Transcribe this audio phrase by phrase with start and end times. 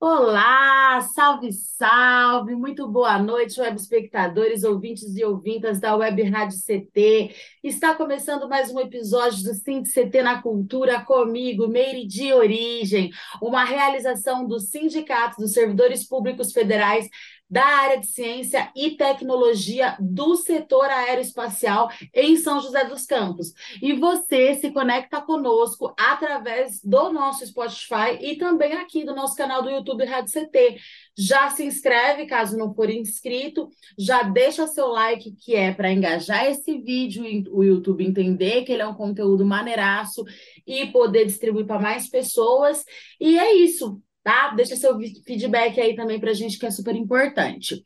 [0.00, 7.34] Olá, salve, salve, muito boa noite, web espectadores, ouvintes e ouvintas da Web Rádio CT.
[7.64, 13.10] Está começando mais um episódio do Sind CT na Cultura comigo, Meire de Origem,
[13.42, 17.08] uma realização do Sindicato dos Servidores Públicos Federais
[17.50, 23.52] da área de ciência e tecnologia do setor aeroespacial em São José dos Campos.
[23.82, 29.62] E você se conecta conosco através do nosso Spotify e também aqui do nosso canal
[29.62, 30.78] do YouTube Rádio CT.
[31.16, 36.46] Já se inscreve, caso não for inscrito, já deixa seu like, que é para engajar
[36.46, 40.24] esse vídeo e o YouTube entender que ele é um conteúdo maneiraço
[40.66, 42.84] e poder distribuir para mais pessoas.
[43.20, 44.54] E é isso tá?
[44.54, 47.82] Deixa seu feedback aí também para a gente, que é super importante.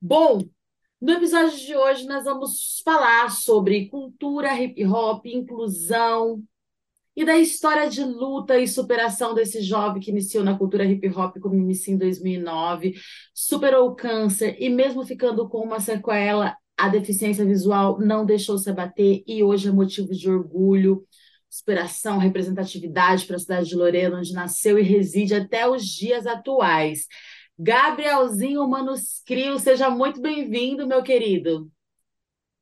[0.00, 0.40] Bom,
[1.00, 6.42] no episódio de hoje nós vamos falar sobre cultura hip hop, inclusão
[7.14, 11.36] e da história de luta e superação desse jovem que iniciou na cultura hip hop
[11.40, 12.94] como MC em 2009,
[13.34, 18.70] superou o câncer e mesmo ficando com uma sequela, a deficiência visual não deixou se
[18.70, 21.04] abater e hoje é motivo de orgulho
[21.50, 27.06] inspiração, representatividade para a cidade de Lorena, onde nasceu e reside até os dias atuais.
[27.58, 31.70] Gabrielzinho Manuscrio, seja muito bem-vindo, meu querido.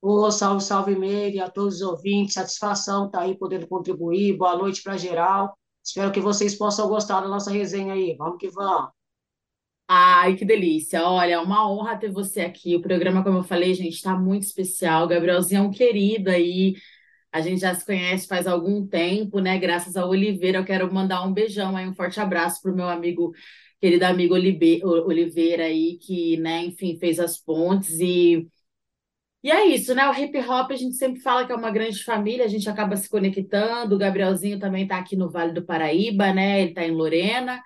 [0.01, 4.57] Ô, salve, salve, Meire, a todos os ouvintes, satisfação estar tá aí podendo contribuir, boa
[4.57, 5.59] noite para geral.
[5.85, 8.91] Espero que vocês possam gostar da nossa resenha aí, vamos que vamos.
[9.89, 11.05] Ai, que delícia.
[11.09, 12.75] Olha, é uma honra ter você aqui.
[12.75, 15.05] O programa, como eu falei, gente, está muito especial.
[15.05, 16.75] O Gabrielzinho é um querido aí,
[17.37, 19.59] a gente já se conhece faz algum tempo, né?
[19.59, 22.89] Graças a Oliveira, eu quero mandar um beijão aí, um forte abraço para o meu
[22.89, 23.33] amigo,
[23.81, 28.49] querido amigo Oliveira aí, que, né, enfim, fez as pontes e.
[29.43, 30.09] E é isso, né?
[30.09, 32.97] O hip hop a gente sempre fala que é uma grande família, a gente acaba
[32.97, 33.95] se conectando.
[33.95, 36.61] O Gabrielzinho também está aqui no Vale do Paraíba, né?
[36.63, 37.63] Ele está em Lorena.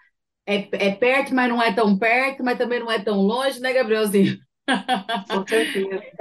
[0.47, 3.73] É, é perto, mas não é tão perto, mas também não é tão longe, né,
[3.73, 4.39] Gabrielzinho?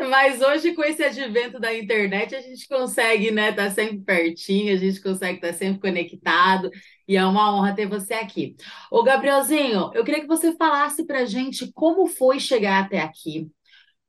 [0.09, 4.73] Mas hoje, com esse advento da internet, a gente consegue, né, estar tá sempre pertinho,
[4.73, 6.69] a gente consegue estar tá sempre conectado,
[7.07, 8.55] e é uma honra ter você aqui.
[8.91, 13.49] Ô, Gabrielzinho, eu queria que você falasse pra gente como foi chegar até aqui.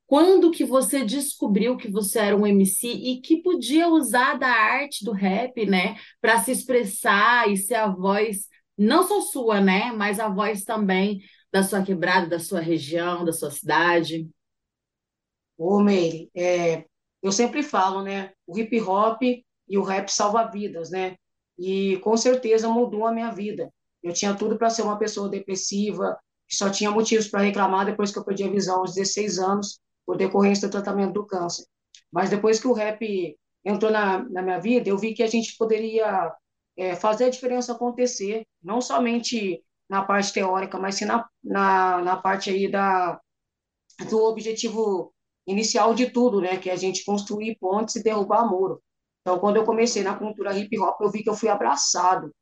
[0.05, 5.05] Quando que você descobriu que você era um MC e que podia usar da arte
[5.05, 8.47] do rap, né, para se expressar e ser a voz,
[8.77, 13.33] não só sua, né, mas a voz também da sua quebrada, da sua região, da
[13.33, 14.29] sua cidade?
[15.57, 16.85] Ô, Meire, é,
[17.21, 18.33] eu sempre falo, né?
[18.47, 21.15] O hip hop e o rap salva vidas, né?
[21.57, 23.71] E com certeza mudou a minha vida.
[24.01, 26.17] Eu tinha tudo para ser uma pessoa depressiva,
[26.49, 30.17] só tinha motivos para reclamar depois que eu perdi a visão aos 16 anos, por
[30.17, 31.65] decorrência do tratamento do câncer.
[32.11, 35.55] Mas depois que o rap entrou na, na minha vida, eu vi que a gente
[35.57, 36.33] poderia
[36.75, 42.15] é, fazer a diferença acontecer, não somente na parte teórica, mas sim na, na, na
[42.15, 43.19] parte aí da,
[44.09, 45.13] do objetivo
[45.45, 48.81] inicial de tudo, né, que é a gente construir pontes e derrubar muro.
[49.19, 52.33] Então, quando eu comecei na cultura hip hop, eu vi que eu fui abraçado.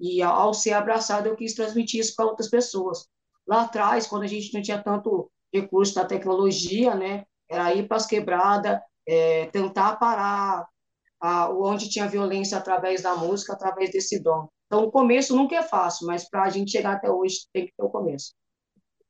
[0.00, 3.06] E ao ser abraçado, eu quis transmitir isso para outras pessoas.
[3.46, 7.98] Lá atrás, quando a gente não tinha tanto recurso da tecnologia, né, era ir para
[7.98, 10.66] as quebradas, é, tentar parar
[11.20, 14.48] a, onde tinha violência através da música, através desse dom.
[14.66, 17.72] Então, o começo nunca é fácil, mas para a gente chegar até hoje tem que
[17.76, 18.34] ter o começo.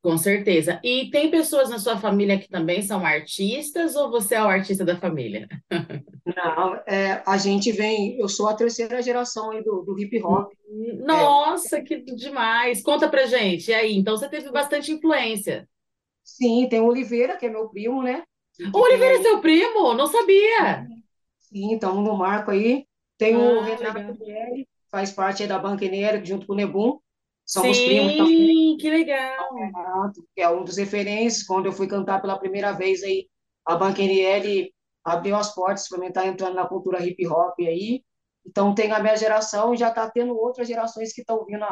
[0.05, 0.79] Com certeza.
[0.85, 4.85] E tem pessoas na sua família que também são artistas ou você é o artista
[4.85, 5.49] da família?
[6.37, 10.53] Não, é, a gente vem, eu sou a terceira geração do, do hip hop.
[11.07, 11.81] Nossa, é.
[11.83, 12.83] que demais!
[12.83, 13.71] Conta pra gente.
[13.71, 15.67] E aí, então você teve bastante influência.
[16.23, 18.25] Sim, tem o Oliveira, que é meu primo, né?
[18.75, 19.95] O Oliveira é seu primo?
[19.95, 20.87] Não sabia.
[21.39, 22.87] Sim, estamos no marco aí.
[23.17, 27.01] Tem ah, o Renato Mieri, faz parte da Banca Enérica, junto com o Nebum.
[27.45, 28.77] Somos Sim, primos também.
[28.77, 29.55] que legal.
[30.35, 31.45] Que é um dos referências.
[31.45, 33.27] Quando eu fui cantar pela primeira vez aí,
[33.67, 34.73] a Banca Enérica
[35.05, 38.05] abriu as portas para mim estar entrando na cultura hip hop aí.
[38.47, 41.67] Então tem a minha geração e já está tendo outras gerações que estão vindo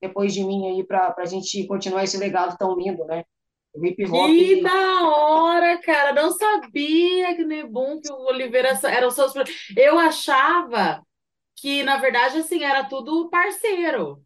[0.00, 3.24] depois de mim aí para a gente continuar esse legado tão lindo, né?
[3.74, 4.26] O hip hop.
[4.26, 6.12] Que da hora, cara!
[6.12, 9.32] Não sabia que o Nebum, que o Oliveira eram seus.
[9.74, 11.05] Eu achava
[11.56, 14.22] que, na verdade, assim, era tudo parceiro.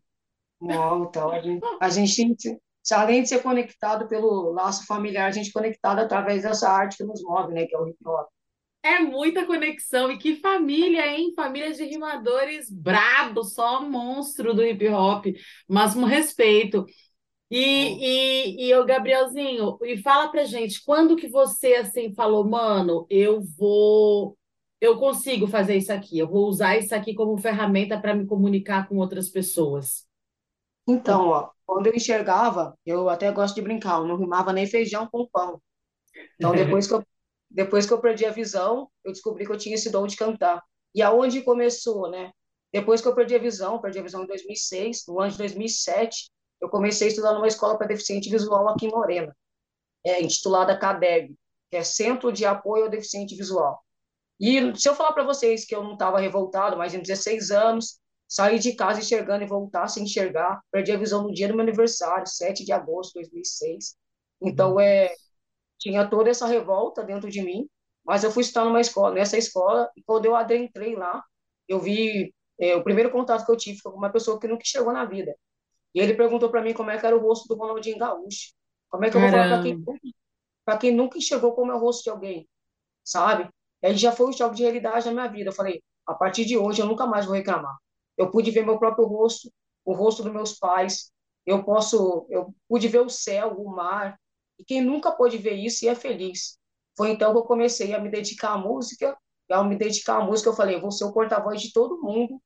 [0.61, 2.59] Não, então a gente, a gente
[2.93, 7.05] além de ser conectado pelo laço familiar, a gente é conectado através dessa arte que
[7.05, 8.29] nos move, né, que é o hip hop.
[8.83, 10.11] É muita conexão.
[10.11, 11.35] E que família, hein?
[11.37, 15.27] Família de rimadores brabo, só monstro do hip hop.
[15.69, 16.87] Mas um respeito.
[17.51, 23.07] E, e, e o Gabrielzinho, e fala pra gente, quando que você assim falou, mano,
[23.11, 24.39] eu vou,
[24.81, 28.89] eu consigo fazer isso aqui, eu vou usar isso aqui como ferramenta para me comunicar
[28.89, 30.07] com outras pessoas?
[30.89, 35.07] Então, ó, quando eu enxergava, eu até gosto de brincar, eu não rimava nem feijão
[35.07, 35.61] com pão.
[36.37, 37.05] Então, depois que eu,
[37.51, 40.63] depois que eu perdi a visão, eu descobri que eu tinha esse dom de cantar.
[40.95, 42.33] E aonde começou, né?
[42.73, 46.31] Depois que eu perdi a visão, perdi a visão em 2006, no ano de 2007,
[46.61, 49.37] eu comecei a estudar numa escola para deficiente visual aqui em Morena,
[50.05, 51.35] é, intitulada CADEB,
[51.71, 53.83] que é Centro de Apoio ao Deficiente Visual.
[54.41, 58.01] E se eu falar para vocês que eu não estava revoltado, mas em 16 anos,
[58.27, 61.63] saí de casa enxergando e voltar sem enxergar, perdi a visão no dia do meu
[61.63, 63.97] aniversário, 7 de agosto de 2006.
[64.41, 65.13] Então, é,
[65.79, 67.69] tinha toda essa revolta dentro de mim,
[68.05, 71.23] mas eu fui estudar numa escola, nessa escola, e quando eu adentrei lá,
[71.69, 74.63] eu vi, é, o primeiro contato que eu tive foi com uma pessoa que nunca
[74.65, 75.37] chegou na vida,
[75.95, 78.53] e ele perguntou para mim como é que era o rosto do Ronaldinho Gaúcho.
[78.89, 79.85] Como é que eu vou falar para quem,
[80.65, 82.49] pra quem nunca enxergou como é o rosto de alguém,
[83.05, 83.49] sabe?
[83.83, 85.51] E aí já foi um choque de realidade na minha vida.
[85.51, 87.77] Eu falei, a partir de hoje eu nunca mais vou reclamar.
[88.17, 89.51] Eu pude ver meu próprio rosto,
[89.85, 91.11] o rosto dos meus pais.
[91.47, 94.19] Eu posso, eu pude ver o céu, o mar.
[94.59, 96.59] E quem nunca pôde ver isso e é feliz.
[96.97, 99.17] Foi então que eu comecei a me dedicar à música.
[99.49, 102.01] E ao me dedicar à música, eu falei, eu vou ser o porta-voz de todo
[102.03, 102.41] mundo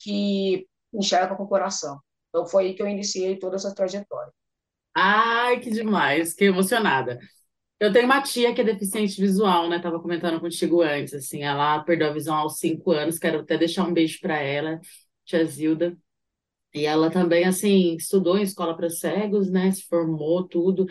[0.00, 2.00] que enxerga com o coração.
[2.28, 4.32] Então foi aí que eu iniciei toda essa trajetória.
[4.94, 7.18] Ai, que demais, que emocionada.
[7.80, 9.78] Eu tenho uma tia que é deficiente visual, né?
[9.78, 13.84] Tava comentando contigo antes, assim, ela perdeu a visão aos cinco anos, quero até deixar
[13.86, 14.80] um beijo para ela,
[15.24, 15.96] tia Zilda.
[16.74, 19.70] E ela também, assim, estudou em escola para cegos, né?
[19.72, 20.86] Se formou, tudo.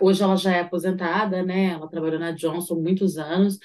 [0.00, 1.66] Hoje ela já é aposentada, né?
[1.72, 3.58] Ela trabalhou na Johnson muitos anos.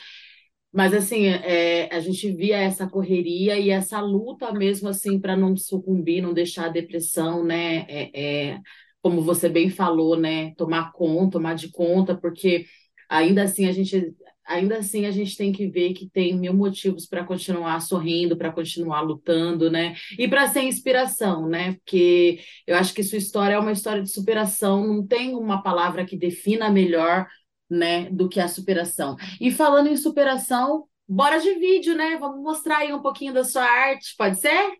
[0.71, 5.55] Mas assim, é, a gente via essa correria e essa luta mesmo assim para não
[5.57, 7.85] sucumbir, não deixar a depressão, né?
[7.89, 8.61] É, é,
[9.01, 10.53] como você bem falou, né?
[10.55, 12.65] Tomar conta, tomar de conta, porque
[13.09, 14.13] ainda assim a gente
[14.45, 18.51] ainda assim a gente tem que ver que tem mil motivos para continuar sorrindo, para
[18.51, 19.95] continuar lutando, né?
[20.17, 21.73] E para ser inspiração, né?
[21.73, 26.05] Porque eu acho que sua história é uma história de superação, não tem uma palavra
[26.05, 27.27] que defina melhor
[27.69, 29.15] né, do que a superação.
[29.39, 32.17] E falando em superação, bora de vídeo, né?
[32.17, 34.73] Vamos mostrar aí um pouquinho da sua arte, pode ser?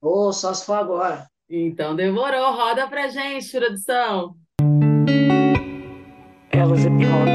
[0.00, 1.33] Ô, oh, só se for agora.
[1.48, 4.34] Então demorou, roda pra gente, produção.
[6.50, 7.26] Elas é pior.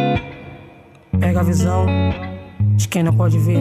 [1.20, 1.86] Pega a visão
[2.76, 3.60] de quem não pode ver.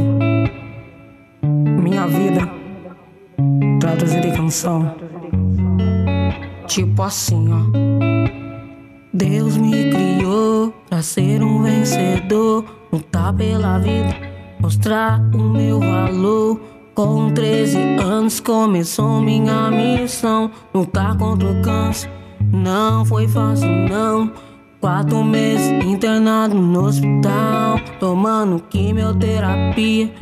[1.43, 2.41] Minha vida
[3.79, 4.95] traduzida em canção.
[6.67, 7.61] Tipo assim, ó.
[9.13, 14.17] Deus me criou pra ser um vencedor, lutar pela vida,
[14.61, 16.78] mostrar o meu valor.
[16.99, 22.11] Com 13 anos começou minha missão, lutar contra o câncer.
[22.53, 24.33] Não foi fácil, não.
[24.81, 30.13] Quatro meses internado no hospital, tomando quimioterapia.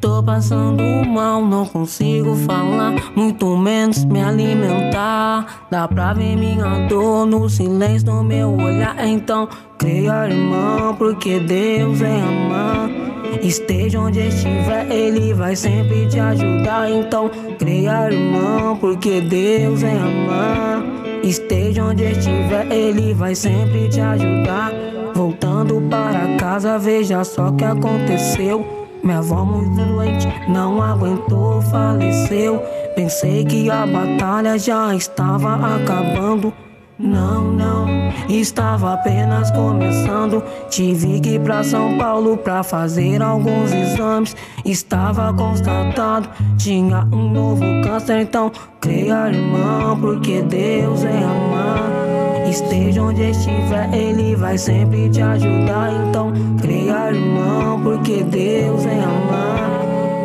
[0.00, 5.68] Tô passando mal, não consigo falar, muito menos me alimentar.
[5.70, 8.96] Dá pra ver minha dor no silêncio do meu olhar.
[9.06, 9.48] Então,
[9.78, 13.03] creia, irmão, porque Deus é amar.
[13.42, 16.90] Esteja onde estiver, Ele vai sempre te ajudar.
[16.90, 20.82] Então, creia, irmão, porque Deus é amar.
[21.22, 24.72] Esteja onde estiver, Ele vai sempre te ajudar.
[25.14, 28.84] Voltando para casa, veja só o que aconteceu.
[29.02, 32.62] Minha avó muito doente, não aguentou, faleceu.
[32.96, 36.52] Pensei que a batalha já estava acabando.
[36.96, 37.86] Não, não,
[38.28, 40.40] estava apenas começando.
[40.70, 44.36] Tive que ir pra São Paulo pra fazer alguns exames.
[44.64, 48.20] Estava constatado, tinha um novo câncer.
[48.20, 52.48] Então, creia, irmão, porque Deus é amar.
[52.48, 55.90] Esteja onde estiver, Ele vai sempre te ajudar.
[56.08, 59.73] Então, creia, irmão, porque Deus é amar.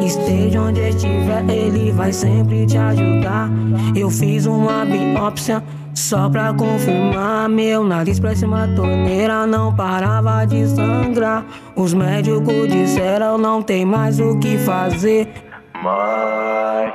[0.02, 3.50] Esteja onde estiver, Ele vai sempre te ajudar.
[3.96, 5.64] Eu fiz uma biópsia.
[5.94, 11.46] Só pra confirmar, meu nariz parece uma torneira, não parava de sangrar.
[11.76, 15.28] Os médicos disseram não tem mais o que fazer.
[15.84, 16.94] Mãe,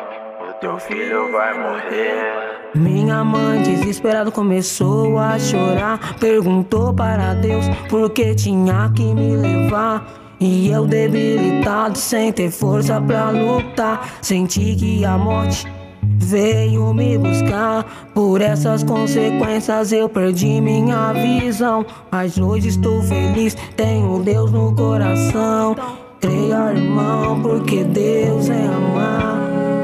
[0.48, 2.54] o teu filho vai morrer.
[2.74, 6.16] Minha mãe, desesperada, começou a chorar.
[6.18, 10.23] Perguntou para Deus por que tinha que me levar.
[10.46, 14.06] E eu debilitado, sem ter força pra lutar.
[14.20, 15.66] Senti que a morte
[16.02, 18.10] veio me buscar.
[18.12, 21.86] Por essas consequências eu perdi minha visão.
[22.12, 25.74] Mas hoje estou feliz, tenho Deus no coração.
[26.20, 29.40] Creia, irmão, porque Deus é amar.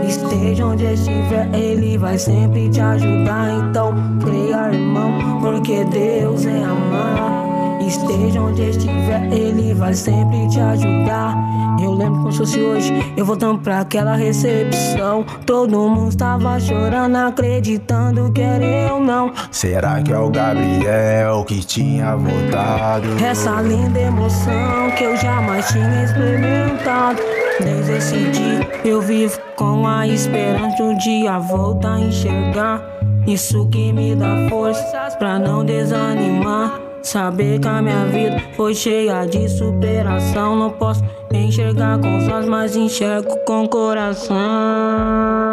[0.06, 3.50] Esteja onde estiver, Ele vai sempre te ajudar.
[3.50, 7.59] Então, creia, irmão, porque Deus é amar.
[7.80, 11.34] Esteja onde estiver, Ele vai sempre te ajudar.
[11.82, 15.24] Eu lembro como se fosse hoje, eu voltando pra aquela recepção.
[15.46, 19.32] Todo mundo estava chorando, acreditando que era eu não.
[19.50, 23.08] Será que é o Gabriel que tinha voltado?
[23.24, 27.20] Essa linda emoção que eu jamais tinha experimentado.
[27.60, 32.82] Desde esse dia eu vivo com a esperança de um dia voltar a enxergar.
[33.26, 36.89] Isso que me dá forças pra não desanimar.
[37.02, 40.56] Saber que a minha vida foi cheia de superação.
[40.56, 41.02] Não posso
[41.32, 45.49] enxergar com os olhos, mas enxergo com o coração.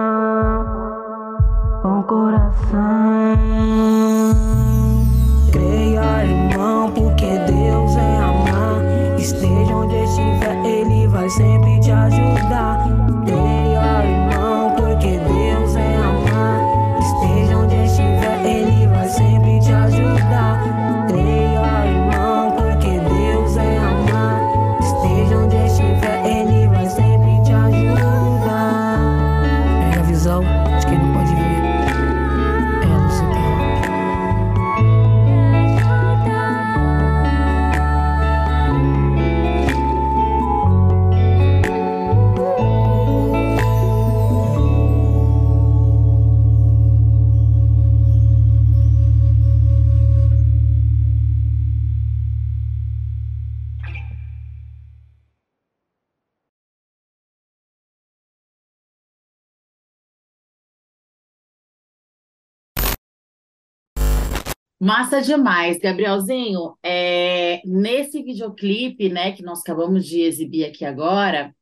[64.80, 66.78] Massa demais, Gabrielzinho.
[66.84, 71.56] É, nesse videoclipe, né, que nós acabamos de exibir aqui agora,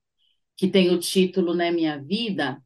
[0.57, 2.61] que tem o título, né, Minha Vida,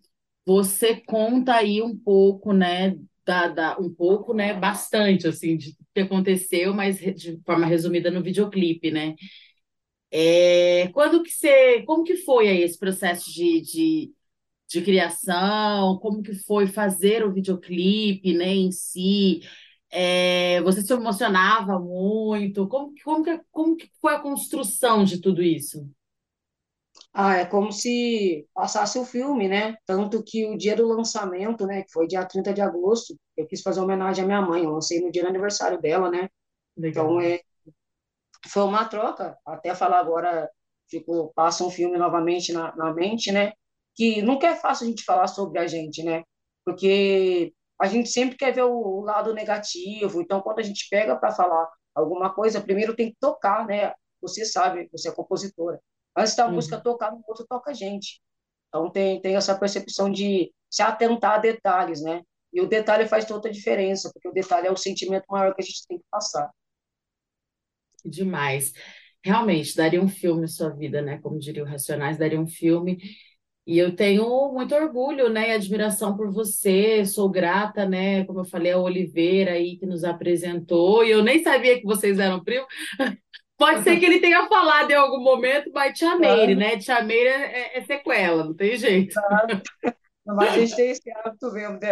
[0.45, 6.01] você conta aí um pouco, né, da, da- um pouco, né, bastante, assim, de que
[6.01, 9.15] aconteceu, mas de forma resumida no videoclipe, né?
[10.11, 14.13] É, quando que você, como que foi aí esse processo de, de,
[14.69, 15.99] de criação?
[15.99, 19.41] Como que foi fazer o videoclipe, né, em si?
[19.91, 22.67] É, você se emocionava muito?
[22.67, 25.89] Como, que- como que, como que foi a construção de tudo isso?
[27.13, 29.75] Ah, é como se passasse o filme, né?
[29.85, 33.61] Tanto que o dia do lançamento, né, que foi dia 30 de agosto, eu quis
[33.61, 36.29] fazer homenagem à minha mãe, eu lancei no dia do aniversário dela, né?
[36.91, 37.21] Então, Legal.
[37.21, 37.41] é,
[38.49, 40.49] foi uma troca, até falar agora,
[40.87, 43.53] tipo, passa um filme novamente na, na mente, né?
[43.95, 46.23] Que nunca é fácil a gente falar sobre a gente, né?
[46.65, 51.15] Porque a gente sempre quer ver o, o lado negativo, então quando a gente pega
[51.17, 53.93] para falar alguma coisa, primeiro tem que tocar, né?
[54.21, 55.81] Você sabe, você é compositora.
[56.15, 56.81] Antes da música Uhum.
[56.81, 58.21] tocar, no outro toca a gente.
[58.69, 62.21] Então tem, tem essa percepção de se atentar a detalhes, né?
[62.53, 65.61] E o detalhe faz toda a diferença, porque o detalhe é o sentimento maior que
[65.61, 66.49] a gente tem que passar.
[68.05, 68.73] Demais.
[69.23, 71.17] Realmente, daria um filme sua vida, né?
[71.19, 72.97] Como diria o Racionais, daria um filme.
[73.67, 77.05] E eu tenho muito orgulho, né, e admiração por você.
[77.05, 81.03] Sou grata, né, como eu falei, a Oliveira aí que nos apresentou.
[81.03, 82.67] E eu nem sabia que vocês eram primos.
[83.57, 86.77] Pode ser que ele tenha falado em algum momento, mas Tia Meire, né?
[86.77, 89.13] Tia Meire é, é sequela, não tem jeito.
[90.35, 91.87] Mas a gente tem esse hábito mesmo de,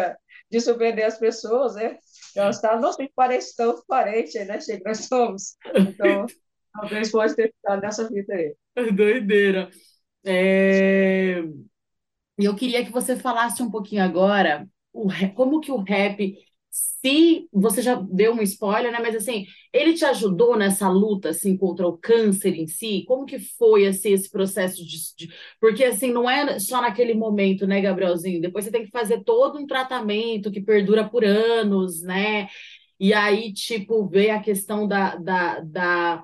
[0.51, 1.97] de surpreender as pessoas, né?
[2.35, 4.59] Elas tá, nossa, gente parece tão parente, né?
[4.59, 5.55] Chega, nós somos.
[5.75, 6.25] Então,
[6.71, 8.55] talvez pode ter ficado nessa vida aí.
[8.93, 9.69] Doideira.
[10.27, 11.41] É,
[12.39, 16.35] E eu queria que você falasse um pouquinho agora o como que o rap,
[16.71, 18.99] se você já deu um spoiler, né?
[19.01, 23.03] Mas assim, ele te ajudou nessa luta assim contra o câncer em si?
[23.07, 27.67] Como que foi assim esse processo de, de- porque assim não é só naquele momento,
[27.67, 28.41] né, Gabrielzinho?
[28.41, 32.47] Depois você tem que fazer todo um tratamento que perdura por anos, né?
[32.99, 36.23] E aí, tipo, ver a questão da, da, da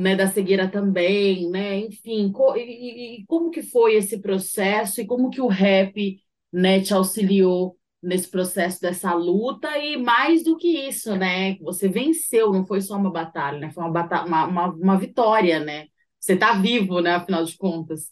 [0.00, 1.78] né, da cegueira também, né?
[1.80, 6.18] Enfim, co- e, e- como que foi esse processo e como que o rap,
[6.52, 11.56] né, te auxiliou nesse processo dessa luta e mais do que isso, né?
[11.60, 13.70] Você venceu, não foi só uma batalha, né?
[13.70, 15.86] Foi uma, bata uma, uma, uma vitória, né?
[16.18, 17.12] Você tá vivo, né?
[17.16, 18.10] Afinal de contas.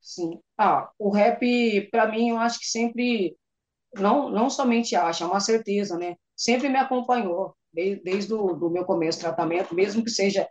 [0.00, 0.40] Sim.
[0.58, 3.36] Ah, o rap, para mim, eu acho que sempre,
[3.94, 6.16] não, não somente acho, é uma certeza, né?
[6.36, 10.48] Sempre me acompanhou, desde, desde o do meu começo do tratamento, mesmo que seja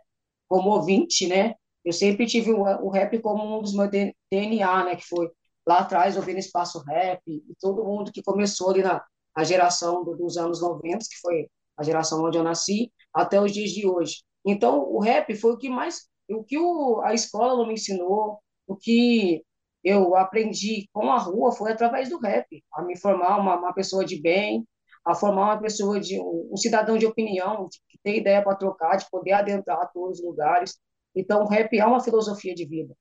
[0.50, 1.54] como ouvinte, né?
[1.84, 3.88] Eu sempre tive o, rap como um dos meus
[4.30, 4.96] DNA, né?
[4.96, 5.30] Que foi,
[5.66, 9.02] lá atrás ouvindo Espaço Rap, e todo mundo que começou ali na,
[9.36, 13.52] na geração do, dos anos 90, que foi a geração onde eu nasci, até os
[13.52, 14.22] dias de hoje.
[14.44, 18.76] Então, o rap foi o que mais, o que o, a escola me ensinou, o
[18.76, 19.42] que
[19.84, 24.04] eu aprendi com a rua foi através do rap, a me formar uma, uma pessoa
[24.04, 24.66] de bem,
[25.04, 28.96] a formar uma pessoa de um, cidadão de opinião, de, que tem ideia para trocar,
[28.96, 30.78] de poder adentrar todos os lugares.
[31.14, 32.94] Então, o rap é uma filosofia de vida.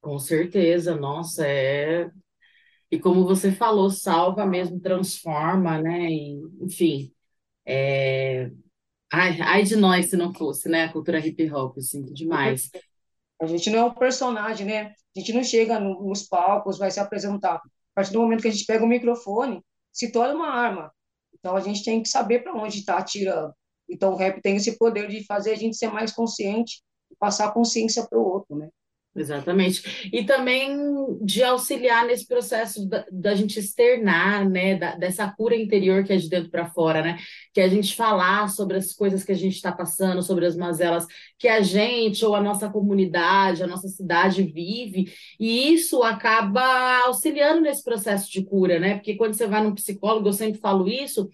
[0.00, 2.10] Com certeza, nossa, é.
[2.90, 6.10] E como você falou, salva mesmo, transforma, né?
[6.10, 7.12] E, enfim,
[7.64, 8.50] é...
[9.10, 10.84] ai, ai de nós se não fosse, né?
[10.84, 12.70] A cultura hip hop, assim, demais.
[13.40, 14.94] A gente não é um personagem, né?
[15.16, 17.56] A gente não chega no, nos palcos, vai se apresentar.
[17.56, 17.60] A
[17.94, 20.92] partir do momento que a gente pega o microfone, se torna uma arma.
[21.34, 23.52] Então a gente tem que saber para onde está atirando.
[23.88, 27.48] Então o rap tem esse poder de fazer a gente ser mais consciente e passar
[27.48, 28.68] a consciência para o outro, né?
[29.14, 30.08] Exatamente.
[30.10, 30.74] E também
[31.20, 36.16] de auxiliar nesse processo da, da gente externar, né, da, dessa cura interior que é
[36.16, 37.18] de dentro para fora, né?
[37.52, 40.56] Que é a gente falar sobre as coisas que a gente está passando, sobre as
[40.56, 41.06] mazelas
[41.38, 47.60] que a gente ou a nossa comunidade, a nossa cidade vive, e isso acaba auxiliando
[47.60, 48.94] nesse processo de cura, né?
[48.94, 51.28] Porque quando você vai num psicólogo, eu sempre falo isso,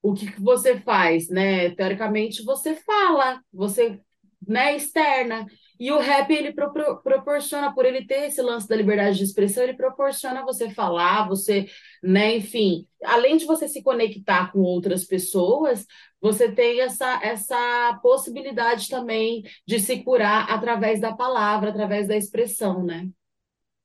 [0.00, 1.70] o que, que você faz, né?
[1.70, 3.98] Teoricamente, você fala, você,
[4.46, 5.46] né, externa.
[5.78, 9.24] E o rap, ele pro, pro, proporciona, por ele ter esse lance da liberdade de
[9.24, 11.66] expressão, ele proporciona você falar, você,
[12.02, 15.84] né, enfim, além de você se conectar com outras pessoas,
[16.20, 22.84] você tem essa, essa possibilidade também de se curar através da palavra, através da expressão,
[22.84, 23.08] né?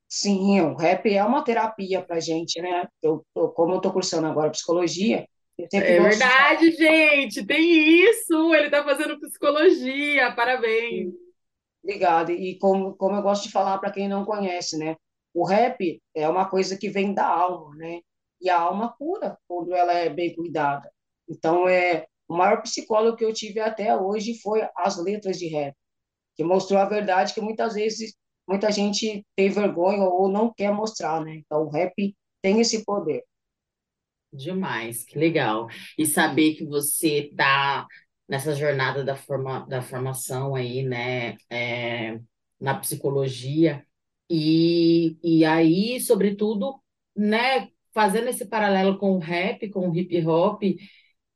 [0.08, 2.86] Sim, o rap é uma terapia pra gente, né?
[3.02, 5.26] Eu, eu como eu estou cursando agora psicologia,
[5.72, 8.54] é verdade, gente, tem isso.
[8.54, 11.12] Ele está fazendo psicologia, parabéns.
[11.82, 12.30] Obrigado.
[12.32, 14.96] E como, como eu gosto de falar para quem não conhece, né?
[15.32, 18.00] O rap é uma coisa que vem da alma, né?
[18.40, 20.90] E a alma cura quando ela é bem cuidada.
[21.28, 25.74] Então, é, o maior psicólogo que eu tive até hoje foi as letras de rap,
[26.36, 28.14] que mostrou a verdade que muitas vezes
[28.48, 31.36] muita gente tem vergonha ou não quer mostrar, né?
[31.36, 33.24] Então, o rap tem esse poder.
[34.32, 35.68] Demais, que legal.
[35.98, 37.86] E saber que você está
[38.30, 42.20] nessa jornada da, forma, da formação aí, né, é,
[42.60, 43.84] na psicologia,
[44.30, 46.80] e, e aí, sobretudo,
[47.16, 50.62] né, fazendo esse paralelo com o rap, com o hip hop,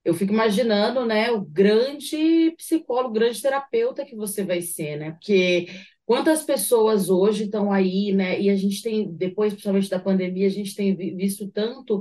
[0.05, 5.11] eu fico imaginando, né, o grande psicólogo, o grande terapeuta que você vai ser, né,
[5.13, 5.67] porque
[6.07, 10.51] quantas pessoas hoje estão aí, né, e a gente tem, depois, principalmente da pandemia, a
[10.51, 12.01] gente tem visto tanto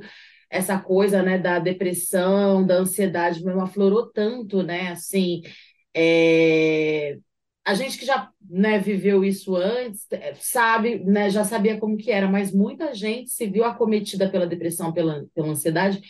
[0.54, 5.42] essa coisa, né, da depressão, da ansiedade mesmo aflorou tanto, né, assim,
[5.96, 7.18] é...
[7.66, 12.12] a gente que já, né, viveu isso antes, é, sabe, né, já sabia como que
[12.12, 16.02] era, mas muita gente se viu acometida pela depressão, pela, pela ansiedade,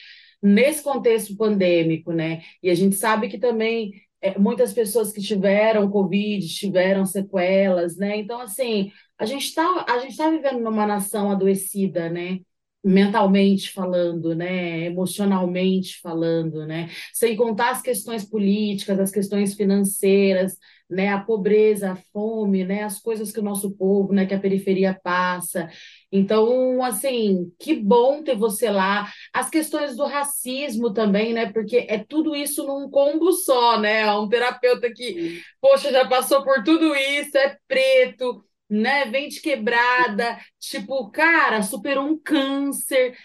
[0.41, 5.89] nesse contexto pandêmico, né, e a gente sabe que também é, muitas pessoas que tiveram
[5.89, 12.39] Covid, tiveram sequelas, né, então, assim, a gente está tá vivendo numa nação adoecida, né,
[12.83, 20.57] mentalmente falando, né, emocionalmente falando, né, sem contar as questões políticas, as questões financeiras,
[20.89, 24.39] né, a pobreza, a fome, né, as coisas que o nosso povo, né, que a
[24.39, 25.69] periferia passa.
[26.11, 29.09] Então, assim, que bom ter você lá.
[29.33, 34.27] As questões do racismo também, né, porque é tudo isso num combo só, né, um
[34.29, 38.43] terapeuta que, poxa, já passou por tudo isso, é preto,
[38.73, 39.05] né?
[39.05, 43.15] Vem de quebrada, tipo, cara, superou um câncer.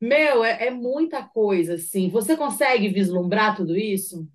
[0.00, 2.08] Meu, é, é muita coisa, assim.
[2.08, 4.26] Você consegue vislumbrar tudo isso?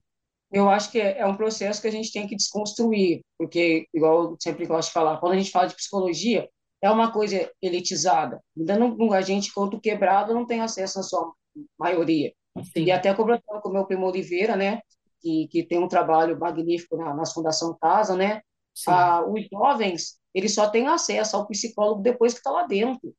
[0.51, 4.31] Eu acho que é, é um processo que a gente tem que desconstruir, porque, igual
[4.31, 6.47] eu sempre gosto de falar, quando a gente fala de psicologia,
[6.81, 8.39] é uma coisa elitizada.
[8.57, 11.33] Ainda não, a gente, quanto quebrado, não tem acesso na sua
[11.79, 12.31] maioria.
[12.63, 12.85] Sim.
[12.85, 14.81] E até conversando com o meu primo Oliveira, né,
[15.19, 18.41] que, que tem um trabalho magnífico na, na Fundação Casa, né,
[18.87, 23.13] ah, os jovens ele só tem acesso ao psicólogo depois que está lá dentro.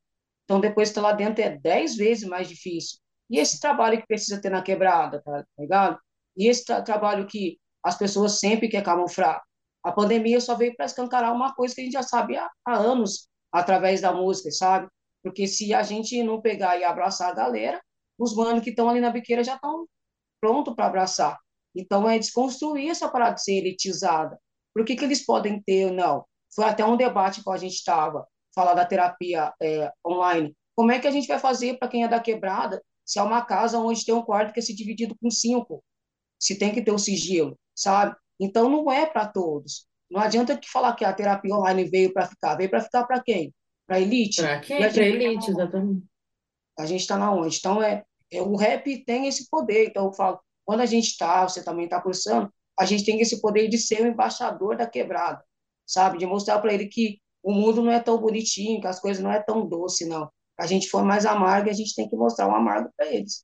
[0.45, 2.99] Então, depois que está lá dentro, é dez vezes mais difícil.
[3.29, 5.97] E esse trabalho que precisa ter na quebrada, tá ligado?
[6.35, 9.41] E esse tra trabalho que as pessoas sempre querem camuflar.
[9.83, 12.77] A pandemia só veio para escancarar uma coisa que a gente já sabe há, há
[12.77, 14.87] anos, através da música, sabe?
[15.23, 17.81] Porque se a gente não pegar e abraçar a galera,
[18.17, 19.87] os manos que estão ali na biqueira já estão
[20.39, 21.37] prontos para abraçar.
[21.75, 24.37] Então, é desconstruir essa parada de ser elitizada.
[24.73, 26.25] Por que, que eles podem ter, não?
[26.53, 30.55] Foi até um debate que a gente estava, falar da terapia é, online.
[30.75, 33.43] Como é que a gente vai fazer para quem é da quebrada, se é uma
[33.43, 35.83] casa onde tem um quarto que é se dividido com cinco?
[36.39, 38.15] Se tem que ter o sigilo, sabe?
[38.39, 39.85] Então, não é para todos.
[40.09, 42.55] Não adianta que falar que a terapia online veio para ficar.
[42.55, 43.53] Veio para ficar para quem?
[43.91, 44.41] para elite.
[44.41, 44.77] Para quem?
[44.77, 46.05] Para elite, tá exatamente.
[46.79, 47.57] A gente está na onde?
[47.57, 49.89] Então, é, é, o rap tem esse poder.
[49.89, 53.41] Então, eu falo, quando a gente está, você também está cursando, a gente tem esse
[53.41, 55.43] poder de ser o embaixador da quebrada,
[55.91, 56.17] sabe?
[56.17, 59.31] De mostrar para ele que o mundo não é tão bonitinho, que as coisas não
[59.31, 60.29] é tão doce, não.
[60.57, 63.43] A gente for mais amargo, a gente tem que mostrar o amargo para eles.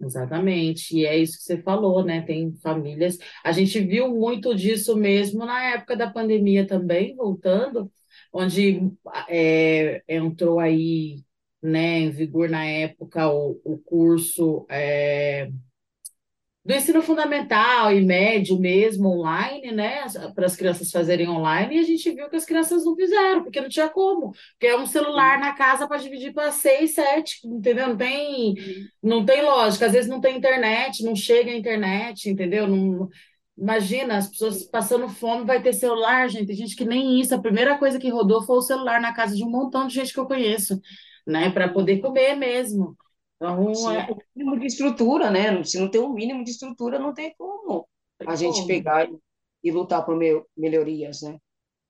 [0.00, 2.20] Exatamente, e é isso que você falou, né?
[2.22, 3.16] Tem famílias.
[3.42, 7.90] A gente viu muito disso mesmo na época da pandemia também, voltando,
[8.32, 8.90] onde
[9.28, 11.22] é, entrou aí,
[11.62, 15.50] né, em vigor na época o, o curso é,
[16.66, 20.04] do ensino fundamental e médio mesmo, online, né?
[20.34, 23.60] Para as crianças fazerem online, e a gente viu que as crianças não fizeram, porque
[23.60, 24.32] não tinha como.
[24.32, 27.86] Porque é um celular na casa para dividir para seis, sete, entendeu?
[27.90, 28.56] Não tem,
[29.00, 29.86] não tem lógica.
[29.86, 32.66] Às vezes não tem internet, não chega a internet, entendeu?
[32.66, 33.08] Não,
[33.56, 36.48] imagina, as pessoas passando fome, vai ter celular, gente.
[36.48, 37.32] Tem gente que nem isso.
[37.32, 40.12] A primeira coisa que rodou foi o celular na casa de um montão de gente
[40.12, 40.80] que eu conheço,
[41.24, 41.48] né?
[41.48, 42.96] Para poder comer mesmo.
[43.36, 44.10] Então, é...
[44.10, 45.62] o mínimo de estrutura, né?
[45.64, 47.86] Se não tem um mínimo de estrutura, não tem como
[48.26, 49.16] a gente pegar e,
[49.62, 51.36] e lutar por me melhorias, né?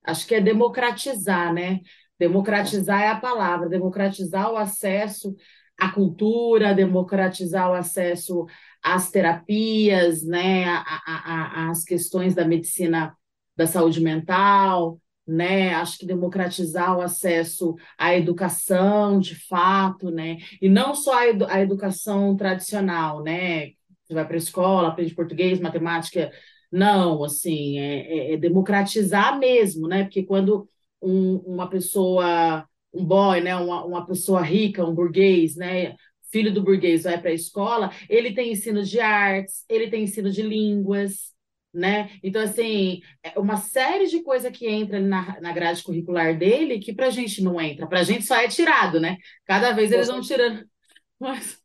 [0.03, 1.79] Acho que é democratizar, né?
[2.19, 5.35] Democratizar é a palavra, democratizar o acesso
[5.77, 8.45] à cultura, democratizar o acesso
[8.81, 10.65] às terapias, né?
[11.05, 13.15] Às questões da medicina
[13.55, 15.73] da saúde mental, né?
[15.75, 20.37] Acho que democratizar o acesso à educação, de fato, né?
[20.61, 23.71] E não só a, edu a educação tradicional, né?
[24.05, 26.31] Você vai para a escola, aprende português, matemática.
[26.71, 30.03] Não, assim, é, é, é democratizar mesmo, né?
[30.03, 30.69] Porque quando
[31.01, 33.55] um, uma pessoa, um boy, né?
[33.57, 35.95] Uma, uma pessoa rica, um burguês, né?
[36.31, 40.29] Filho do burguês vai para a escola, ele tem ensino de artes, ele tem ensino
[40.29, 41.33] de línguas,
[41.73, 42.09] né?
[42.23, 46.93] Então, assim, é uma série de coisas que entra na, na grade curricular dele que
[46.93, 49.17] para a gente não entra, para a gente só é tirado, né?
[49.45, 50.65] Cada vez eles vão tirando.
[51.19, 51.59] Mas,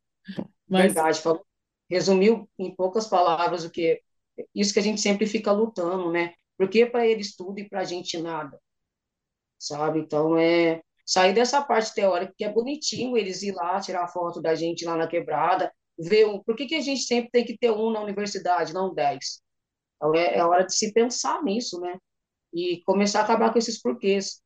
[0.66, 0.94] mas...
[0.94, 1.20] Verdade,
[1.90, 4.00] resumiu em poucas palavras o que
[4.54, 6.32] isso que a gente sempre fica lutando, né?
[6.56, 8.58] Porque para eles tudo e para a gente nada,
[9.58, 10.00] sabe?
[10.00, 14.54] Então é sair dessa parte teórica que é bonitinho eles ir lá tirar foto da
[14.54, 17.70] gente lá na quebrada, ver um, por que que a gente sempre tem que ter
[17.70, 19.41] um na universidade, não dez?
[20.02, 21.96] Então, é, é hora de se pensar nisso, né?
[22.54, 24.42] E começar a acabar com esses porquês.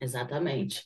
[0.00, 0.82] Exatamente.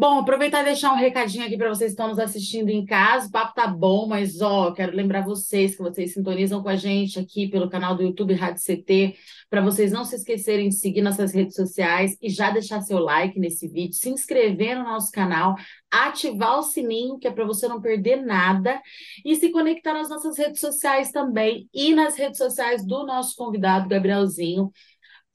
[0.00, 3.26] Bom, aproveitar e deixar um recadinho aqui para vocês que estão nos assistindo em casa.
[3.26, 7.18] O papo tá bom, mas ó, quero lembrar vocês que vocês sintonizam com a gente
[7.18, 9.16] aqui pelo canal do YouTube Rádio CT,
[9.50, 13.40] para vocês não se esquecerem de seguir nossas redes sociais e já deixar seu like
[13.40, 15.56] nesse vídeo, se inscrever no nosso canal,
[15.90, 18.80] ativar o sininho, que é para você não perder nada,
[19.24, 23.88] e se conectar nas nossas redes sociais também e nas redes sociais do nosso convidado,
[23.88, 24.70] Gabrielzinho.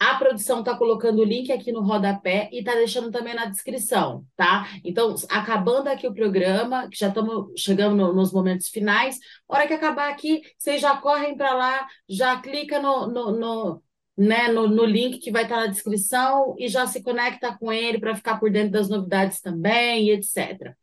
[0.04, 4.26] A produção está colocando o link aqui no rodapé e está deixando também na descrição,
[4.36, 4.68] tá?
[4.84, 9.74] Então, acabando aqui o programa, que já estamos chegando no, nos momentos finais, hora que
[9.74, 13.84] acabar aqui, vocês já correm para lá, já clica no, no, no
[14.18, 17.72] né, no, no, link que vai estar tá na descrição e já se conecta com
[17.72, 20.76] ele para ficar por dentro das novidades também e etc.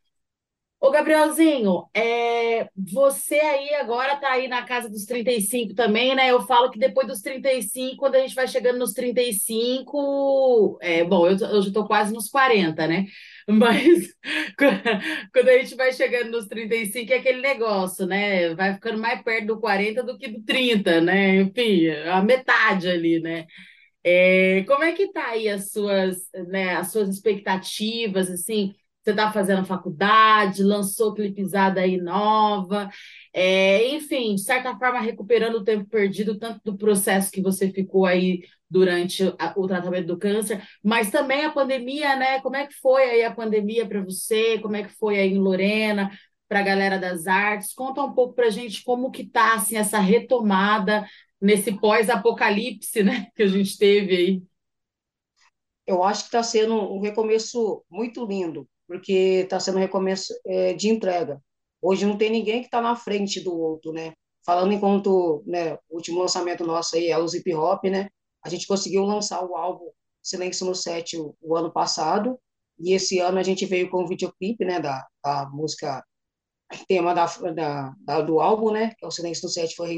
[0.80, 6.30] Ô, Gabrielzinho, é, você aí agora está aí na casa dos 35 também, né?
[6.30, 11.26] Eu falo que depois dos 35, quando a gente vai chegando nos 35, é, bom,
[11.26, 13.04] eu, eu já estou quase nos 40, né?
[13.46, 14.14] Mas
[15.34, 18.54] quando a gente vai chegando nos 35, é aquele negócio, né?
[18.54, 21.42] Vai ficando mais perto do 40 do que do 30, né?
[21.42, 23.46] Enfim, a metade ali, né?
[24.04, 26.16] É, como é que tá aí as suas,
[26.48, 28.74] né, as suas expectativas, assim?
[29.02, 32.90] Você está fazendo faculdade, lançou clipizada aí nova,
[33.32, 38.04] é, enfim, de certa forma recuperando o tempo perdido, tanto do processo que você ficou
[38.04, 42.40] aí durante a, o tratamento do câncer, mas também a pandemia, né?
[42.40, 44.58] Como é que foi aí a pandemia para você?
[44.58, 46.10] Como é que foi aí em Lorena,
[46.46, 47.72] para a galera das artes?
[47.74, 51.06] Conta um pouco para a gente como que tá assim, essa retomada
[51.40, 53.28] nesse pós-apocalipse, né?
[53.34, 54.42] Que a gente teve aí.
[55.86, 60.88] Eu acho que está sendo um recomeço muito lindo porque está sendo recomeço é, de
[60.88, 61.40] entrega.
[61.80, 64.14] Hoje não tem ninguém que está na frente do outro, né?
[64.44, 68.08] Falando enquanto, né, o último lançamento nosso aí é o Zip Hop, né?
[68.44, 72.36] A gente conseguiu lançar o álbum Silêncio no Set o, o ano passado,
[72.80, 76.04] e esse ano a gente veio com o videoclipe, né, da, da música
[76.88, 79.96] tema da, da, da, do álbum, né, que é o Silêncio no Set foi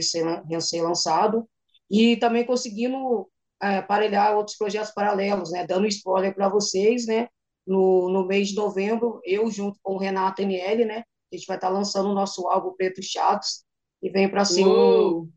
[0.50, 1.48] recém-lançado,
[1.90, 3.26] e também conseguindo
[3.62, 7.28] é, aparelhar outros projetos paralelos, né, dando spoiler para vocês, né,
[7.66, 11.04] no, no mês de novembro, eu junto com o Renato NL, né?
[11.32, 13.64] A gente vai estar lançando o nosso álbum Pretos Chatos,
[14.02, 15.30] e vem para ser um,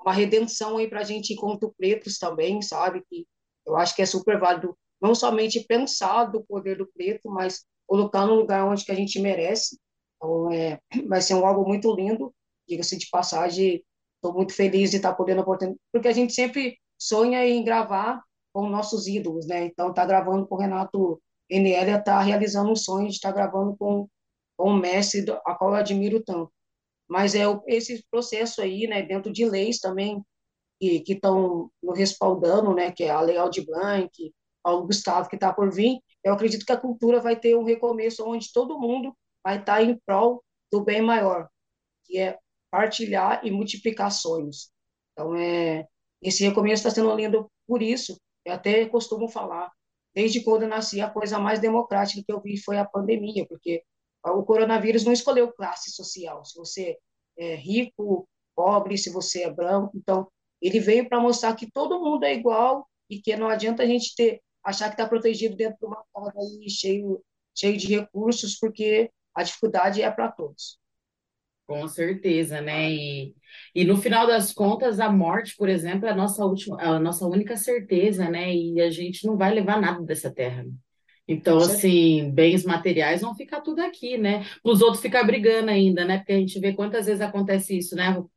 [0.00, 3.04] uma redenção aí para a gente enquanto pretos também, sabe?
[3.08, 3.26] Que
[3.66, 8.26] eu acho que é super válido não somente pensar do poder do preto, mas colocar
[8.26, 9.78] no lugar onde que a gente merece.
[10.16, 12.34] Então, é, vai ser um álbum muito lindo,
[12.66, 13.84] diga-se de passagem,
[14.16, 15.44] estou muito feliz de estar podendo
[15.92, 19.66] porque a gente sempre sonha em gravar com nossos ídolos, né?
[19.66, 24.08] Então, tá gravando com o Renato Enélia, tá realizando um sonho de estar gravando com,
[24.56, 26.52] com o mestre, a qual eu admiro tanto.
[27.08, 30.22] Mas é esse processo aí, né, dentro de leis também,
[30.78, 34.10] que estão respaldando, né, que é a Lei Aldir Blanc,
[34.62, 38.24] Paulo Gustavo, que está por vir, eu acredito que a cultura vai ter um recomeço
[38.26, 41.48] onde todo mundo vai estar tá em prol do bem maior,
[42.04, 42.38] que é
[42.70, 44.70] partilhar e multiplicar sonhos.
[45.12, 45.86] Então, é,
[46.20, 48.20] esse recomeço está sendo lindo por isso.
[48.44, 49.72] Eu até costumo falar,
[50.14, 53.82] desde quando eu nasci, a coisa mais democrática que eu vi foi a pandemia, porque
[54.24, 56.98] o coronavírus não escolheu classe social, se você
[57.38, 59.96] é rico, pobre, se você é branco.
[59.96, 60.28] Então,
[60.60, 64.14] ele veio para mostrar que todo mundo é igual e que não adianta a gente
[64.16, 67.22] ter achar que está protegido dentro de uma casa aí cheio,
[67.56, 70.78] cheio de recursos, porque a dificuldade é para todos.
[71.68, 72.90] Com certeza, né?
[72.90, 73.34] E,
[73.74, 77.26] e no final das contas, a morte, por exemplo, é a nossa última, a nossa
[77.26, 78.54] única certeza, né?
[78.54, 80.66] E a gente não vai levar nada dessa terra.
[81.28, 84.46] Então, assim, bens materiais vão ficar tudo aqui, né?
[84.64, 86.18] Os outros ficar brigando ainda, né?
[86.18, 88.18] Porque a gente vê quantas vezes acontece isso, né?
[88.18, 88.30] O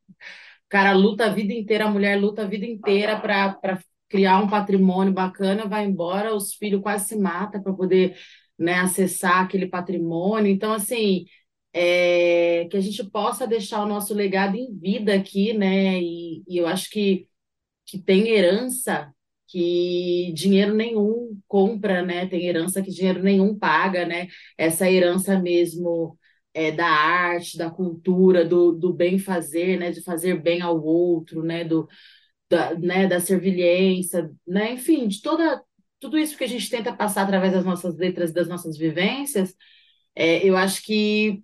[0.70, 5.13] cara luta a vida inteira, a mulher luta a vida inteira para criar um patrimônio
[5.13, 8.17] bacana, vai embora, os filhos quase se matam para poder,
[8.60, 10.52] né, acessar aquele patrimônio.
[10.52, 11.26] Então, assim,
[11.73, 16.01] é, que a gente possa deixar o nosso legado em vida aqui, né?
[16.01, 17.27] E, e eu acho que,
[17.86, 19.13] que tem herança
[19.47, 22.27] que dinheiro nenhum compra, né?
[22.27, 24.27] Tem herança que dinheiro nenhum paga, né?
[24.57, 26.17] Essa herança mesmo
[26.53, 29.91] é, da arte, da cultura, do, do bem fazer, né?
[29.91, 31.63] De fazer bem ao outro, né?
[31.65, 31.88] Do,
[32.51, 35.63] da, né, da servilhência, né, enfim, de toda,
[36.01, 39.55] tudo isso que a gente tenta passar através das nossas letras, das nossas vivências,
[40.13, 41.41] é, eu acho que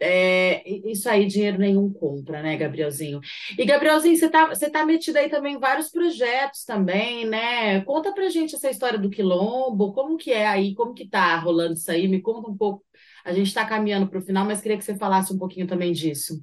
[0.00, 3.20] é, isso aí dinheiro nenhum compra, né, Gabrielzinho?
[3.58, 7.82] E, Gabrielzinho, você tá, você tá metido aí também em vários projetos também, né?
[7.84, 11.74] Conta pra gente essa história do Quilombo, como que é aí, como que tá rolando
[11.74, 12.08] isso aí?
[12.08, 12.84] Me conta um pouco.
[13.24, 15.92] A gente está caminhando para o final, mas queria que você falasse um pouquinho também
[15.92, 16.42] disso.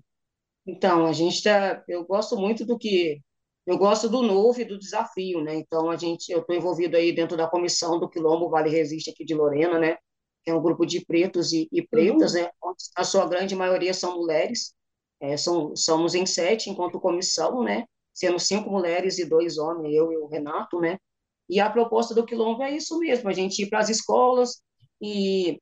[0.66, 3.22] Então, a gente tá, eu gosto muito do que
[3.68, 5.56] eu gosto do novo e do desafio, né?
[5.56, 9.26] Então a gente, eu estou envolvido aí dentro da comissão do Quilombo Vale Resiste aqui
[9.26, 9.98] de Lorena, né?
[10.48, 12.42] É um grupo de pretos e, e pretas, uhum.
[12.42, 12.50] né?
[12.96, 14.74] A sua grande maioria são mulheres,
[15.20, 17.86] é, são, somos em sete enquanto comissão, né?
[18.14, 20.98] Sendo cinco mulheres e dois homens, eu e o Renato, né?
[21.50, 24.62] E a proposta do Quilombo é isso mesmo, a gente ir para as escolas
[25.02, 25.60] e,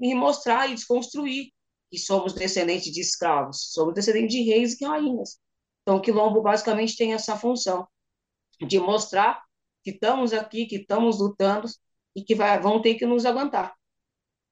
[0.00, 1.50] e mostrar e desconstruir
[1.90, 5.38] que somos descendentes de escravos, somos descendentes de reis e rainhas
[5.86, 7.86] então, o quilombo basicamente tem essa função
[8.60, 9.40] de mostrar
[9.84, 11.68] que estamos aqui, que estamos lutando
[12.16, 13.75] e que vai, vão ter que nos aguentar.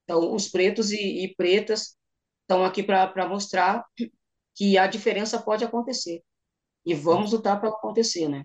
[0.05, 1.97] Então, os pretos e, e pretas
[2.43, 3.85] estão aqui para mostrar
[4.55, 6.23] que a diferença pode acontecer.
[6.85, 8.45] E vamos lutar para acontecer, né?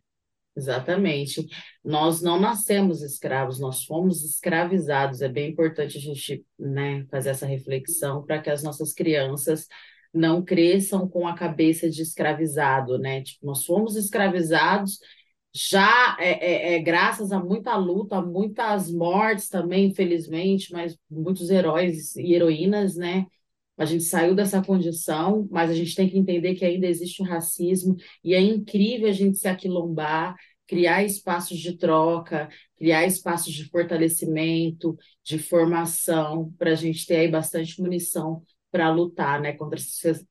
[0.56, 1.48] Exatamente.
[1.84, 5.22] Nós não nascemos escravos, nós fomos escravizados.
[5.22, 9.68] É bem importante a gente né, fazer essa reflexão para que as nossas crianças
[10.14, 13.22] não cresçam com a cabeça de escravizado, né?
[13.22, 15.00] Tipo, nós fomos escravizados
[15.54, 21.50] já é, é, é, graças a muita luta, a muitas mortes também, infelizmente, mas muitos
[21.50, 23.26] heróis e heroínas, né?
[23.78, 27.26] A gente saiu dessa condição, mas a gente tem que entender que ainda existe o
[27.26, 30.36] racismo e é incrível a gente se aquilombar,
[30.68, 37.28] criar espaços de troca, criar espaços de fortalecimento, de formação, para a gente ter aí
[37.28, 39.80] bastante munição para lutar né, contra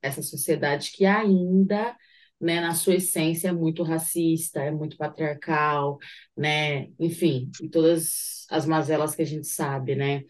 [0.01, 1.97] essa sociedade que ainda,
[2.41, 5.99] né, na sua essência, é muito racista, é muito patriarcal,
[6.37, 6.89] né?
[6.99, 10.23] Enfim, e todas as mazelas que a gente sabe, né?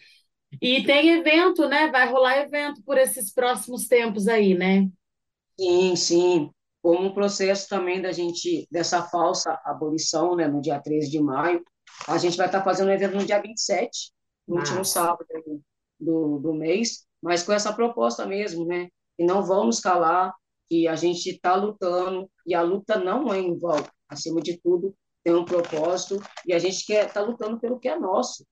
[0.60, 1.90] E tem evento, né?
[1.90, 4.88] Vai rolar evento por esses próximos tempos aí, né?
[5.60, 6.50] Sim, sim.
[6.80, 11.62] Como um processo também da gente, dessa falsa abolição, né, no dia 13 de maio,
[12.06, 14.12] a gente vai estar fazendo um evento no dia 27,
[14.46, 14.70] no Nossa.
[14.70, 15.26] último sábado
[15.98, 18.88] do, do mês, mas com essa proposta mesmo, né?
[19.18, 20.32] E não vamos calar
[20.68, 23.84] que a gente está lutando e a luta não é em vão.
[24.08, 27.98] Acima de tudo, tem um propósito e a gente quer está lutando pelo que é
[27.98, 28.46] nosso.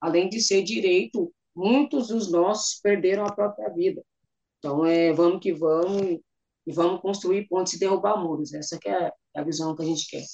[0.00, 4.02] Além de ser direito, muitos dos nossos perderam a própria vida.
[4.58, 6.20] Então, é, vamos que vamos
[6.66, 8.54] e vamos construir pontes e derrubar muros.
[8.54, 10.24] Essa que é a visão que a gente quer.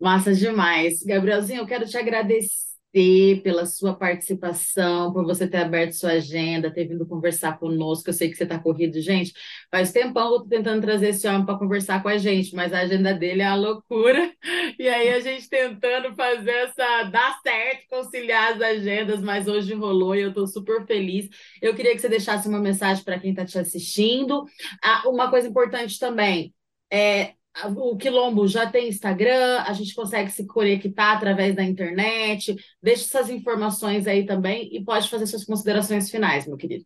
[0.00, 1.02] Massa demais.
[1.02, 6.72] Gabrielzinho, eu quero te agradecer agradecer pela sua participação, por você ter aberto sua agenda,
[6.72, 8.10] ter vindo conversar conosco.
[8.10, 9.32] Eu sei que você está corrido, gente.
[9.70, 12.72] Faz tempão que eu estou tentando trazer esse homem para conversar com a gente, mas
[12.72, 14.32] a agenda dele é uma loucura.
[14.78, 20.14] E aí a gente tentando fazer essa dar certo, conciliar as agendas, mas hoje rolou
[20.14, 21.28] e eu estou super feliz.
[21.60, 24.44] Eu queria que você deixasse uma mensagem para quem está te assistindo.
[24.82, 26.54] Ah, uma coisa importante também,
[26.90, 27.34] é,
[27.76, 32.54] o Quilombo já tem Instagram, a gente consegue se conectar através da internet.
[32.82, 36.84] Deixe essas informações aí também e pode fazer suas considerações finais, meu querido.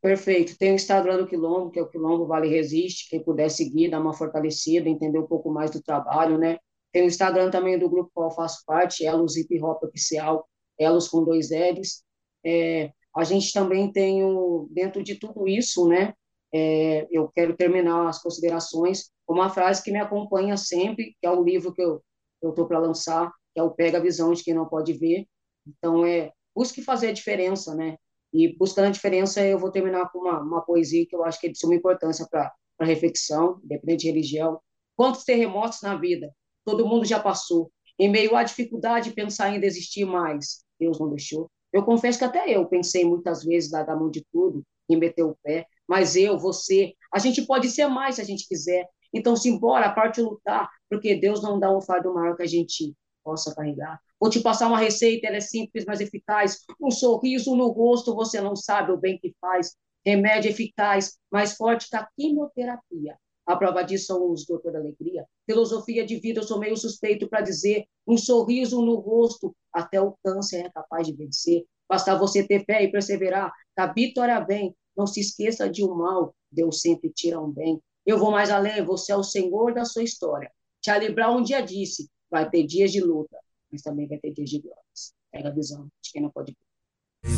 [0.00, 0.56] Perfeito.
[0.56, 3.10] Tem o Instagram do Quilombo, que é o Quilombo Vale Resiste.
[3.10, 6.58] Quem puder seguir, dar uma fortalecida, entender um pouco mais do trabalho, né?
[6.92, 10.48] Tem o Instagram também do grupo qual eu faço parte, Elos Hip Hop Oficial,
[10.78, 12.02] Elos com dois L's.
[12.44, 16.14] É, a gente também tem, o, dentro de tudo isso, né?
[16.52, 21.42] É, eu quero terminar as considerações uma frase que me acompanha sempre, que é o
[21.42, 22.02] livro que eu
[22.42, 25.26] estou para lançar, que é o Pega a Visão de Quem Não Pode Ver.
[25.66, 27.96] Então, é busque fazer a diferença, né?
[28.32, 31.48] E buscando a diferença, eu vou terminar com uma, uma poesia que eu acho que
[31.48, 34.60] é de suma importância para a reflexão, independente de religião.
[34.96, 36.32] Quantos terremotos na vida
[36.64, 37.70] todo mundo já passou.
[37.98, 41.50] Em meio à dificuldade, pensar em desistir mais, Deus não deixou.
[41.72, 45.22] Eu confesso que até eu pensei muitas vezes dar a mão de tudo e meter
[45.22, 48.88] o pé, mas eu, você, a gente pode ser mais se a gente quiser.
[49.12, 52.46] Então, se embora, a parte lutar, porque Deus não dá um fardo maior que a
[52.46, 52.94] gente
[53.24, 54.00] possa carregar.
[54.20, 56.58] Vou te passar uma receita, ela é simples, mas eficaz.
[56.80, 59.76] Um sorriso no rosto, você não sabe o bem que faz.
[60.04, 63.18] Remédio eficaz, mais forte que a quimioterapia.
[63.46, 65.26] A prova disso são os da Alegria.
[65.44, 67.84] Filosofia de vida, eu sou meio suspeito para dizer.
[68.06, 71.64] Um sorriso no rosto, até o câncer é capaz de vencer.
[71.88, 74.74] Basta você ter fé e perseverar, a vitória vem.
[74.96, 77.82] Não se esqueça de um mal, Deus sempre tira um bem.
[78.10, 80.50] Eu vou mais além, você é o Senhor da sua história.
[80.84, 83.38] Charlie Brown um dia disse, vai ter dias de luta,
[83.70, 85.14] mas também vai ter dias de glórias.
[85.30, 86.70] Pega a visão de quem não pode ver.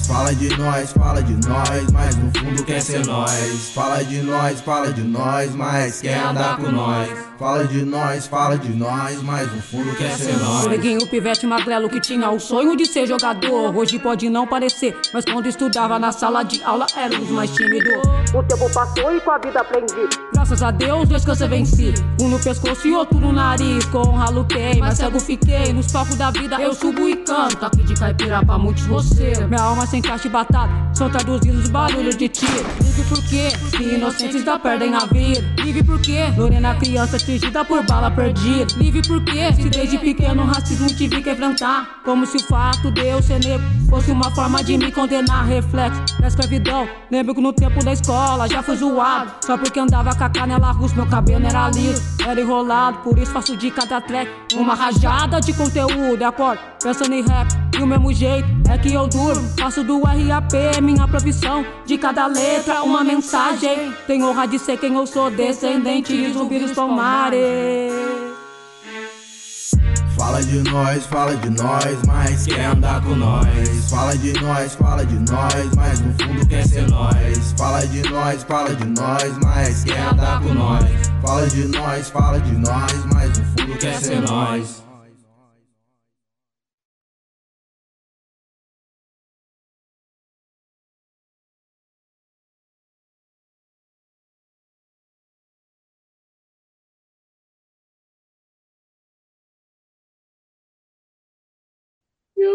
[0.07, 3.71] Fala de nós, fala de nós, mas no fundo quer ser nós.
[3.75, 7.11] Fala de nós, fala de nós, mas quer andar com nós.
[7.39, 10.69] Fala de nós, fala de nós, mas no fundo quer ser nós.
[10.69, 13.77] Neguinho, pivete magrelo que tinha o sonho de ser jogador.
[13.77, 18.03] Hoje pode não parecer, mas quando estudava na sala de aula era os mais tímidos.
[18.35, 20.32] O tempo passou e com a vida aprendi.
[20.43, 21.95] Graças a Deus, dois câncer venci.
[22.21, 23.85] Um no pescoço e outro no nariz.
[23.85, 25.73] Com honra lutei, mas cego fiquei.
[25.73, 27.65] Nos palcos da vida eu subo e canto.
[27.65, 29.35] Aqui de caipira pra muitos você.
[29.47, 30.73] Minha alma sem caixa de batata.
[30.95, 32.67] São traduzidos os barulhos de tiro.
[32.81, 33.51] Vive por quê?
[33.71, 35.45] Que inocentes da perdem a vida.
[35.63, 36.25] Vive por quê?
[36.37, 38.67] Lorena criança atingida por bala perdida.
[38.77, 39.53] Vive por quê?
[39.55, 42.01] Se desde pequeno racismo tive que enfrentar.
[42.05, 45.47] Como se o fato de eu ser negro fosse uma forma de me condenar.
[45.47, 46.89] Reflexo da escravidão.
[47.13, 49.31] Lembro que no tempo da escola já fui zoado.
[49.47, 52.03] Só porque andava com a canela russa, meu cabelo era liso.
[52.27, 56.23] Era enrolado, por isso faço de cada track uma rajada de conteúdo.
[56.23, 57.49] Acordo pensando em rap.
[57.79, 59.49] E o mesmo jeito é que eu durmo.
[59.59, 61.65] Faço do RAP minha profissão.
[61.87, 63.93] De cada letra, uma mensagem.
[64.07, 68.22] Tenho honra de ser quem eu sou, descendente de zumbis palmares.
[70.33, 73.91] Fala de nós, fala de nós, mas quer andar com nós.
[73.91, 77.55] Fala de nós, fala de nós, mas no fundo quer ser nós.
[77.55, 80.87] Fala de nós, fala de nós, mas quer andar com nós.
[81.21, 84.82] Fala de nós, fala de nós, mas no fundo quer ser nós.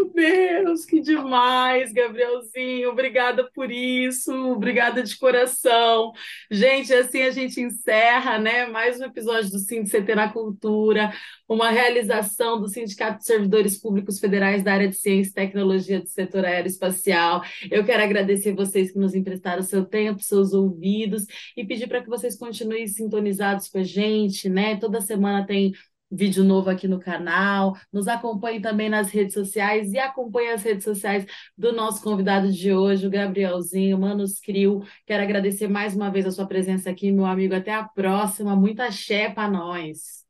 [0.08, 2.90] Meu Deus, que demais, Gabrielzinho.
[2.90, 6.12] Obrigada por isso, obrigada de coração.
[6.50, 8.68] Gente, assim a gente encerra, né?
[8.68, 11.12] Mais um episódio do CT na Cultura,
[11.48, 16.08] uma realização do Sindicato de Servidores Públicos Federais da área de Ciência e Tecnologia do
[16.08, 17.44] setor aeroespacial.
[17.70, 22.10] Eu quero agradecer vocês que nos emprestaram seu tempo, seus ouvidos e pedir para que
[22.10, 24.78] vocês continuem sintonizados com a gente, né?
[24.78, 25.74] Toda semana tem
[26.12, 27.76] vídeo novo aqui no canal.
[27.92, 31.26] Nos acompanhe também nas redes sociais e acompanhe as redes sociais
[31.58, 34.84] do nosso convidado de hoje, o Gabrielzinho, Manos Crio.
[35.06, 37.56] Quero agradecer mais uma vez a sua presença aqui, meu amigo.
[37.56, 38.56] Até a próxima.
[38.56, 40.27] Muita axé para nós.